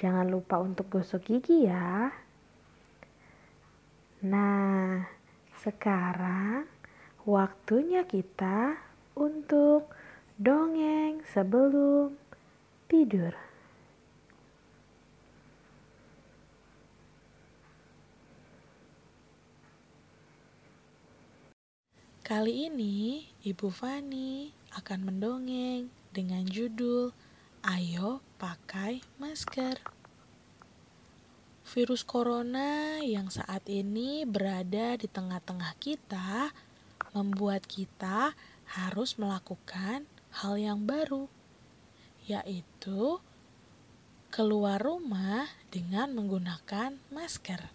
Jangan 0.00 0.32
lupa 0.32 0.56
untuk 0.64 0.88
gosok 0.88 1.28
gigi 1.28 1.68
ya. 1.68 2.08
Nah, 4.24 5.04
sekarang 5.60 6.64
waktunya 7.28 8.08
kita 8.08 8.80
untuk 9.12 9.92
dongeng 10.40 11.20
sebelum 11.28 12.16
tidur. 12.88 13.36
Kali 22.24 22.72
ini 22.72 23.28
Ibu 23.44 23.68
Fani 23.68 24.48
akan 24.72 25.12
mendongeng 25.12 25.92
dengan 26.08 26.48
judul 26.48 27.12
Ayo 27.60 28.24
pakai 28.40 29.04
masker. 29.20 29.84
Virus 31.68 32.08
corona 32.08 33.04
yang 33.04 33.28
saat 33.28 33.68
ini 33.68 34.24
berada 34.24 34.96
di 34.96 35.04
tengah-tengah 35.04 35.76
kita 35.76 36.56
membuat 37.12 37.68
kita 37.68 38.32
harus 38.64 39.20
melakukan 39.20 40.08
hal 40.40 40.56
yang 40.56 40.88
baru, 40.88 41.28
yaitu 42.24 43.20
keluar 44.32 44.80
rumah 44.80 45.44
dengan 45.68 46.16
menggunakan 46.16 46.96
masker. 47.12 47.68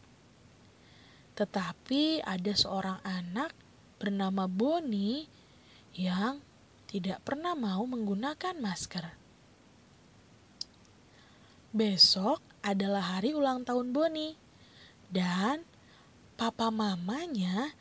Tetapi 1.38 2.25
ada 2.25 2.53
seorang 2.58 3.05
anak 3.05 3.53
bernama 4.02 4.49
Boni 4.49 5.30
yang 5.94 6.42
tidak 6.89 7.22
pernah 7.22 7.53
mau 7.53 7.86
menggunakan 7.86 8.58
masker. 8.58 9.25
Besok 11.76 12.40
adalah 12.64 13.20
hari 13.20 13.36
ulang 13.36 13.68
tahun 13.68 13.92
Boni. 13.92 14.31
Dan 15.12 15.59
papa 16.40 16.72
mamanya 16.72 17.76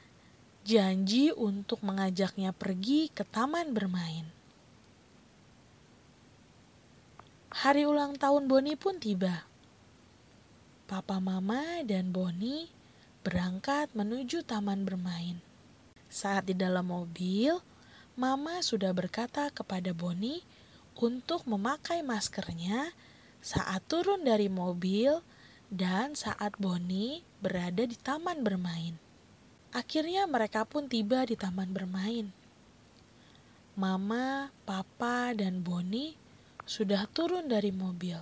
janji 0.66 1.30
untuk 1.30 1.78
mengajaknya 1.86 2.50
pergi 2.50 3.06
ke 3.14 3.22
taman 3.22 3.70
bermain. 3.70 4.26
Hari 7.54 7.86
ulang 7.86 8.18
tahun 8.18 8.50
Boni 8.50 8.74
pun 8.74 8.98
tiba. 8.98 9.46
Papa 10.90 11.22
mama 11.22 11.62
dan 11.86 12.10
Boni 12.10 12.66
berangkat 13.22 13.94
menuju 13.94 14.42
taman 14.42 14.82
bermain. 14.82 15.38
Saat 16.10 16.50
di 16.50 16.58
dalam 16.58 16.90
mobil, 16.90 17.62
mama 18.18 18.58
sudah 18.58 18.90
berkata 18.90 19.54
kepada 19.54 19.94
Boni 19.94 20.42
untuk 20.98 21.46
memakai 21.46 22.02
maskernya 22.02 22.90
saat 23.44 23.84
turun 23.84 24.24
dari 24.24 24.48
mobil 24.48 25.20
dan 25.68 26.16
saat 26.16 26.56
Bonnie 26.56 27.20
berada 27.44 27.84
di 27.84 27.92
taman 27.92 28.40
bermain. 28.40 28.96
Akhirnya 29.76 30.24
mereka 30.24 30.64
pun 30.64 30.88
tiba 30.88 31.28
di 31.28 31.36
taman 31.36 31.68
bermain. 31.76 32.32
Mama, 33.76 34.48
Papa, 34.64 35.36
dan 35.36 35.60
Bonnie 35.60 36.16
sudah 36.64 37.04
turun 37.12 37.44
dari 37.44 37.68
mobil. 37.68 38.16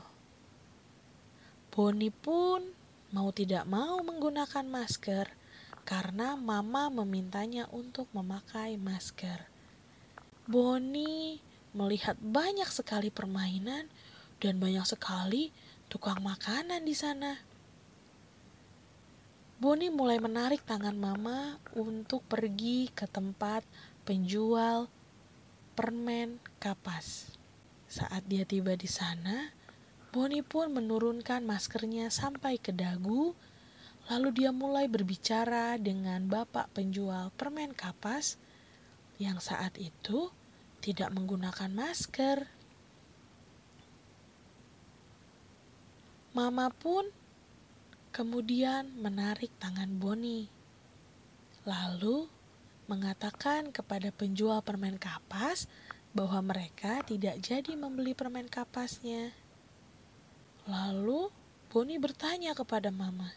Bonnie 1.71 2.11
pun 2.11 2.75
mau 3.15 3.31
tidak 3.31 3.63
mau 3.71 4.03
menggunakan 4.03 4.67
masker 4.67 5.31
karena 5.87 6.35
mama 6.35 6.91
memintanya 6.91 7.71
untuk 7.71 8.11
memakai 8.11 8.75
masker. 8.75 9.47
Bonnie 10.51 11.39
melihat 11.79 12.19
banyak 12.19 12.67
sekali 12.67 13.15
permainan 13.15 13.87
dan 14.43 14.59
banyak 14.59 14.83
sekali 14.83 15.55
tukang 15.87 16.19
makanan 16.19 16.83
di 16.83 16.99
sana. 16.99 17.39
Boni 19.63 19.95
mulai 19.95 20.19
menarik 20.19 20.67
tangan 20.67 20.99
mama 20.99 21.55
untuk 21.79 22.27
pergi 22.27 22.91
ke 22.91 23.07
tempat 23.07 23.63
penjual 24.03 24.91
permen 25.79 26.43
kapas. 26.59 27.31
Saat 27.87 28.27
dia 28.27 28.43
tiba 28.43 28.75
di 28.75 28.91
sana, 28.91 29.55
Boni 30.11 30.43
pun 30.43 30.75
menurunkan 30.75 31.47
maskernya 31.47 32.11
sampai 32.11 32.59
ke 32.59 32.75
dagu, 32.75 33.39
lalu 34.11 34.29
dia 34.35 34.51
mulai 34.51 34.91
berbicara 34.91 35.79
dengan 35.79 36.27
bapak 36.27 36.69
penjual 36.75 37.31
permen 37.39 37.71
kapas 37.71 38.37
yang 39.23 39.39
saat 39.39 39.79
itu 39.79 40.29
tidak 40.83 41.15
menggunakan 41.15 41.71
masker. 41.71 42.62
Mama 46.33 46.73
pun 46.73 47.05
kemudian 48.09 48.89
menarik 48.97 49.53
tangan 49.61 50.01
Boni, 50.01 50.49
lalu 51.69 52.25
mengatakan 52.89 53.69
kepada 53.69 54.09
penjual 54.17 54.65
permen 54.65 54.97
kapas 54.97 55.69
bahwa 56.17 56.41
mereka 56.41 57.05
tidak 57.05 57.37
jadi 57.45 57.77
membeli 57.77 58.17
permen 58.17 58.49
kapasnya. 58.49 59.37
Lalu 60.65 61.29
Boni 61.69 62.01
bertanya 62.01 62.57
kepada 62.57 62.89
Mama, 62.89 63.37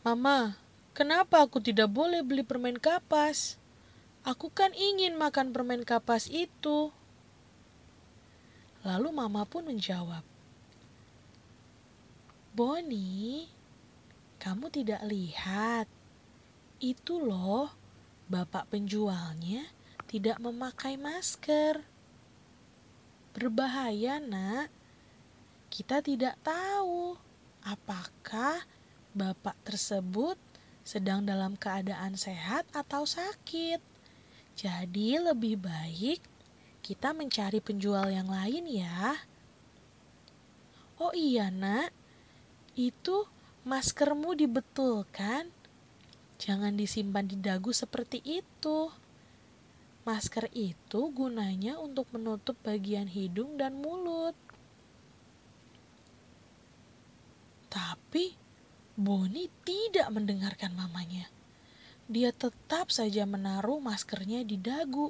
"Mama, 0.00 0.56
kenapa 0.96 1.44
aku 1.44 1.60
tidak 1.60 1.92
boleh 1.92 2.24
beli 2.24 2.40
permen 2.40 2.80
kapas? 2.80 3.60
Aku 4.24 4.48
kan 4.48 4.72
ingin 4.72 5.12
makan 5.20 5.52
permen 5.52 5.84
kapas 5.84 6.32
itu." 6.32 6.88
Lalu 8.80 9.12
Mama 9.12 9.44
pun 9.44 9.68
menjawab, 9.68 10.24
Boni, 12.54 13.50
kamu 14.38 14.70
tidak 14.70 15.02
lihat? 15.10 15.90
Itu 16.78 17.18
loh, 17.18 17.74
bapak 18.30 18.70
penjualnya 18.70 19.66
tidak 20.06 20.38
memakai 20.38 20.94
masker. 20.94 21.82
Berbahaya, 23.34 24.22
Nak. 24.22 24.70
Kita 25.66 25.98
tidak 25.98 26.38
tahu 26.46 27.18
apakah 27.66 28.62
bapak 29.10 29.58
tersebut 29.66 30.38
sedang 30.86 31.26
dalam 31.26 31.58
keadaan 31.58 32.14
sehat 32.14 32.70
atau 32.70 33.02
sakit. 33.02 33.82
Jadi, 34.54 35.18
lebih 35.18 35.58
baik 35.58 36.22
kita 36.86 37.10
mencari 37.10 37.58
penjual 37.58 38.06
yang 38.14 38.30
lain, 38.30 38.62
ya. 38.70 39.18
Oh 41.02 41.10
iya, 41.10 41.50
Nak 41.50 42.03
itu 42.74 43.26
maskermu 43.64 44.36
dibetulkan. 44.36 45.48
Jangan 46.36 46.76
disimpan 46.76 47.24
di 47.24 47.38
dagu 47.40 47.70
seperti 47.72 48.20
itu. 48.20 48.92
Masker 50.04 50.52
itu 50.52 51.08
gunanya 51.16 51.80
untuk 51.80 52.04
menutup 52.12 52.60
bagian 52.60 53.08
hidung 53.08 53.56
dan 53.56 53.80
mulut. 53.80 54.36
Tapi 57.72 58.36
Boni 58.94 59.48
tidak 59.64 60.06
mendengarkan 60.12 60.76
mamanya. 60.76 61.32
Dia 62.04 62.36
tetap 62.36 62.92
saja 62.92 63.24
menaruh 63.24 63.80
maskernya 63.80 64.44
di 64.44 64.60
dagu. 64.60 65.08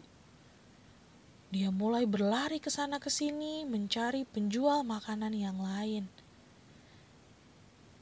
Dia 1.50 1.74
mulai 1.74 2.06
berlari 2.06 2.62
ke 2.62 2.70
sana 2.70 3.02
ke 3.02 3.10
sini 3.10 3.66
mencari 3.66 4.22
penjual 4.24 4.86
makanan 4.86 5.34
yang 5.34 5.58
lain. 5.58 6.06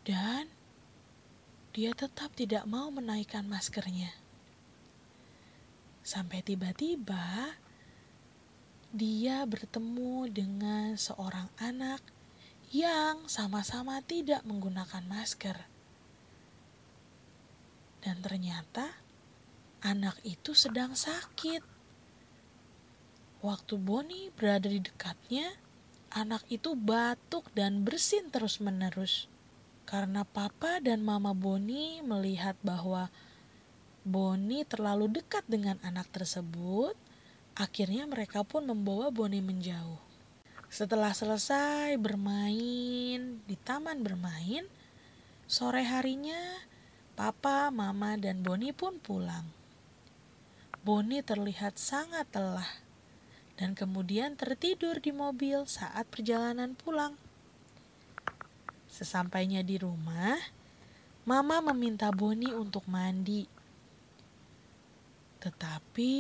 Dan 0.02 0.50
dia 1.72 1.94
tetap 1.94 2.34
tidak 2.34 2.66
mau 2.66 2.90
menaikkan 2.92 3.46
maskernya. 3.48 4.12
Sampai 6.02 6.42
tiba-tiba 6.42 7.56
dia 8.92 9.40
bertemu 9.48 10.28
dengan 10.28 11.00
seorang 11.00 11.48
anak 11.56 12.04
yang 12.68 13.24
sama-sama 13.24 14.04
tidak 14.04 14.44
menggunakan 14.44 15.00
masker. 15.08 15.56
Dan 18.04 18.20
ternyata 18.20 18.92
anak 19.80 20.20
itu 20.28 20.52
sedang 20.52 20.92
sakit. 20.92 21.64
Waktu 23.40 23.74
Boni 23.80 24.28
berada 24.34 24.68
di 24.68 24.82
dekatnya, 24.82 25.56
anak 26.12 26.44
itu 26.52 26.76
batuk 26.76 27.48
dan 27.56 27.86
bersin 27.86 28.28
terus-menerus. 28.28 29.31
Karena 29.92 30.24
papa 30.24 30.80
dan 30.80 31.04
mama 31.04 31.36
Boni 31.36 32.00
melihat 32.00 32.56
bahwa 32.64 33.12
Boni 34.08 34.64
terlalu 34.64 35.20
dekat 35.20 35.44
dengan 35.44 35.76
anak 35.84 36.08
tersebut, 36.08 36.96
akhirnya 37.52 38.08
mereka 38.08 38.40
pun 38.40 38.64
membawa 38.64 39.12
Boni 39.12 39.44
menjauh. 39.44 40.00
Setelah 40.72 41.12
selesai 41.12 42.00
bermain 42.00 43.44
di 43.44 43.56
taman 43.60 44.00
bermain, 44.00 44.64
sore 45.44 45.84
harinya 45.84 46.40
papa, 47.12 47.68
mama, 47.68 48.16
dan 48.16 48.40
Boni 48.40 48.72
pun 48.72 48.96
pulang. 48.96 49.44
Boni 50.80 51.20
terlihat 51.20 51.76
sangat 51.76 52.32
lelah 52.32 52.80
dan 53.60 53.76
kemudian 53.76 54.40
tertidur 54.40 55.04
di 55.04 55.12
mobil 55.12 55.68
saat 55.68 56.08
perjalanan 56.08 56.72
pulang. 56.80 57.12
Sesampainya 58.92 59.64
di 59.64 59.80
rumah, 59.80 60.36
Mama 61.24 61.64
meminta 61.72 62.12
Boni 62.12 62.52
untuk 62.52 62.84
mandi. 62.92 63.48
Tetapi 65.40 66.12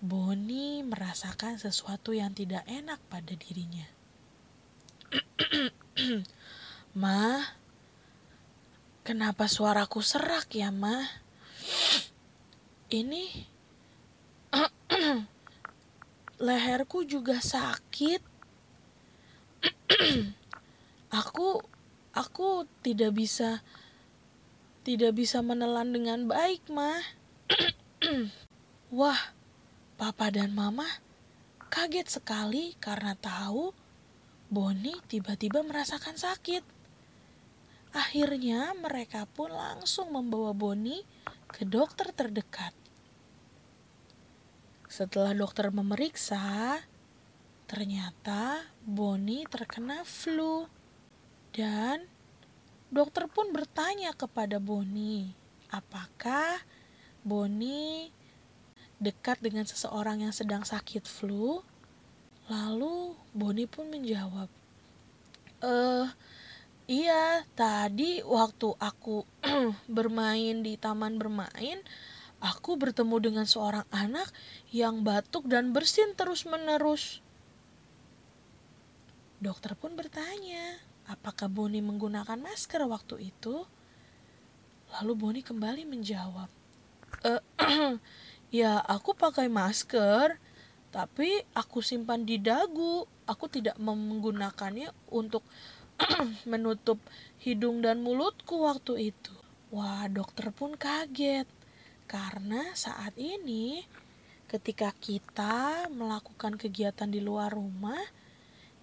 Boni 0.00 0.80
merasakan 0.80 1.60
sesuatu 1.60 2.16
yang 2.16 2.32
tidak 2.32 2.64
enak 2.64 2.96
pada 3.12 3.36
dirinya. 3.36 3.84
Ma, 7.02 7.44
kenapa 9.04 9.44
suaraku 9.44 10.00
serak 10.00 10.48
ya, 10.56 10.72
Ma? 10.72 11.04
Ini 12.88 13.24
leherku 16.46 17.04
juga 17.04 17.36
sakit. 17.44 18.24
aku 21.10 21.62
aku 22.14 22.66
tidak 22.82 23.14
bisa 23.14 23.62
tidak 24.80 25.12
bisa 25.12 25.44
menelan 25.44 25.92
dengan 25.92 26.24
baik, 26.24 26.64
mah. 26.72 27.04
Wah, 28.98 29.20
papa 30.00 30.32
dan 30.32 30.56
mama 30.56 30.88
kaget 31.70 32.18
sekali 32.18 32.74
karena 32.82 33.14
tahu 33.14 33.70
Boni 34.50 34.98
tiba-tiba 35.06 35.62
merasakan 35.62 36.18
sakit. 36.18 36.66
Akhirnya 37.94 38.74
mereka 38.74 39.22
pun 39.30 39.54
langsung 39.54 40.10
membawa 40.10 40.50
Boni 40.50 41.06
ke 41.46 41.62
dokter 41.62 42.10
terdekat. 42.10 42.74
Setelah 44.90 45.30
dokter 45.38 45.70
memeriksa, 45.70 46.82
ternyata 47.70 48.66
Boni 48.82 49.46
terkena 49.46 50.02
flu. 50.02 50.66
Dan 51.50 52.06
dokter 52.94 53.26
pun 53.26 53.50
bertanya 53.50 54.14
kepada 54.14 54.62
Boni, 54.62 55.34
apakah 55.74 56.62
Boni 57.26 58.14
dekat 59.02 59.42
dengan 59.42 59.66
seseorang 59.66 60.22
yang 60.22 60.30
sedang 60.30 60.62
sakit 60.62 61.10
flu? 61.10 61.58
Lalu 62.46 63.18
Boni 63.34 63.66
pun 63.66 63.90
menjawab, 63.90 64.46
"Eh, 65.62 66.06
iya, 66.86 67.42
tadi 67.58 68.22
waktu 68.22 68.70
aku 68.78 69.26
bermain 69.96 70.62
di 70.62 70.78
taman 70.78 71.18
bermain, 71.18 71.82
aku 72.38 72.78
bertemu 72.78 73.16
dengan 73.18 73.46
seorang 73.46 73.86
anak 73.90 74.30
yang 74.70 75.02
batuk 75.02 75.50
dan 75.50 75.74
bersin 75.74 76.14
terus-menerus." 76.14 77.18
Dokter 79.42 79.72
pun 79.72 79.96
bertanya, 79.96 80.89
apakah 81.10 81.50
Boni 81.50 81.82
menggunakan 81.82 82.38
masker 82.38 82.86
waktu 82.86 83.34
itu? 83.34 83.66
Lalu 84.98 85.12
Boni 85.18 85.40
kembali 85.42 85.82
menjawab, 85.86 86.46
e, 87.26 87.32
ya 88.62 88.78
aku 88.78 89.18
pakai 89.18 89.50
masker, 89.50 90.38
tapi 90.94 91.42
aku 91.54 91.82
simpan 91.82 92.22
di 92.22 92.38
dagu. 92.38 93.06
Aku 93.26 93.46
tidak 93.46 93.78
menggunakannya 93.78 94.90
untuk 95.14 95.46
menutup 96.50 96.98
hidung 97.42 97.82
dan 97.82 98.02
mulutku 98.02 98.66
waktu 98.66 99.14
itu. 99.14 99.34
Wah, 99.70 100.10
dokter 100.10 100.50
pun 100.50 100.74
kaget 100.74 101.46
karena 102.10 102.74
saat 102.74 103.14
ini 103.14 103.86
ketika 104.50 104.90
kita 104.98 105.86
melakukan 105.94 106.58
kegiatan 106.58 107.06
di 107.06 107.22
luar 107.22 107.54
rumah, 107.54 108.02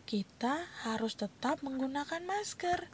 kita 0.08 0.64
harus 0.88 1.20
tetap 1.20 1.60
menggunakan 1.60 2.24
masker. 2.24 2.88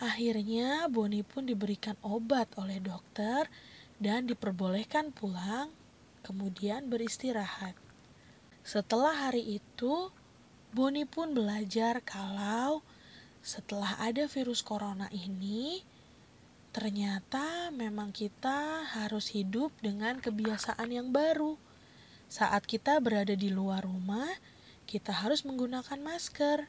Akhirnya 0.00 0.88
Boni 0.88 1.20
pun 1.20 1.44
diberikan 1.44 2.00
obat 2.00 2.48
oleh 2.56 2.80
dokter 2.80 3.44
dan 4.00 4.24
diperbolehkan 4.24 5.12
pulang, 5.12 5.68
kemudian 6.24 6.88
beristirahat. 6.88 7.76
Setelah 8.64 9.28
hari 9.28 9.60
itu, 9.60 10.08
Boni 10.72 11.04
pun 11.04 11.36
belajar 11.36 12.00
kalau 12.00 12.80
setelah 13.44 14.00
ada 14.00 14.24
virus 14.30 14.64
corona 14.64 15.12
ini, 15.12 15.84
ternyata 16.72 17.68
memang 17.74 18.16
kita 18.16 18.86
harus 18.96 19.34
hidup 19.36 19.76
dengan 19.84 20.24
kebiasaan 20.24 20.88
yang 20.88 21.12
baru. 21.12 21.60
Saat 22.28 22.68
kita 22.68 23.00
berada 23.00 23.32
di 23.34 23.48
luar 23.48 23.82
rumah, 23.88 24.28
kita 24.88 25.12
harus 25.12 25.44
menggunakan 25.44 26.00
masker. 26.00 26.64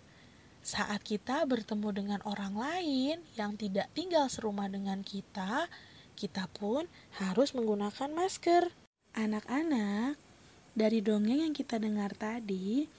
Saat 0.59 1.07
kita 1.07 1.47
bertemu 1.47 1.89
dengan 1.95 2.19
orang 2.27 2.59
lain 2.59 3.23
yang 3.39 3.55
tidak 3.55 3.87
tinggal 3.95 4.27
serumah 4.27 4.67
dengan 4.67 4.99
kita, 5.07 5.71
kita 6.19 6.51
pun 6.51 6.83
harus 7.15 7.55
menggunakan 7.55 8.11
masker. 8.11 8.67
Anak-anak, 9.15 10.19
dari 10.75 10.99
dongeng 10.99 11.47
yang 11.47 11.55
kita 11.55 11.79
dengar 11.79 12.11
tadi, 12.11 12.91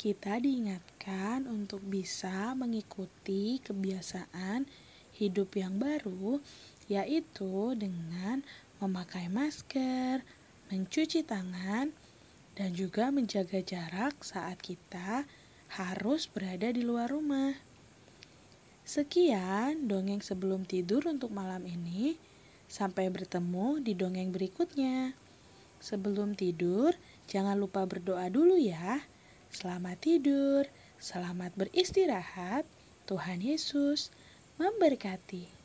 kita 0.00 0.40
diingatkan 0.40 1.44
untuk 1.44 1.84
bisa 1.84 2.56
mengikuti 2.56 3.60
kebiasaan 3.60 4.64
hidup 5.12 5.52
yang 5.52 5.76
baru, 5.76 6.40
yaitu 6.88 7.76
dengan 7.76 8.40
memakai 8.80 9.28
masker, 9.28 10.24
mencuci 10.72 11.20
tangan, 11.28 11.92
dan 12.52 12.76
juga 12.76 13.08
menjaga 13.08 13.64
jarak 13.64 14.20
saat 14.20 14.60
kita 14.60 15.24
harus 15.72 16.28
berada 16.28 16.68
di 16.68 16.84
luar 16.84 17.08
rumah. 17.08 17.56
Sekian 18.82 19.88
dongeng 19.88 20.20
sebelum 20.20 20.68
tidur 20.68 21.06
untuk 21.08 21.32
malam 21.32 21.64
ini. 21.64 22.18
Sampai 22.68 23.12
bertemu 23.12 23.84
di 23.84 23.92
dongeng 23.92 24.32
berikutnya. 24.32 25.12
Sebelum 25.78 26.32
tidur, 26.32 26.96
jangan 27.28 27.56
lupa 27.60 27.84
berdoa 27.84 28.32
dulu 28.32 28.56
ya. 28.56 29.04
Selamat 29.52 30.00
tidur, 30.00 30.64
selamat 30.96 31.52
beristirahat. 31.52 32.64
Tuhan 33.04 33.44
Yesus 33.44 34.08
memberkati. 34.56 35.61